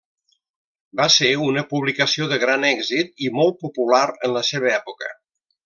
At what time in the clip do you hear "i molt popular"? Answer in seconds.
3.27-4.03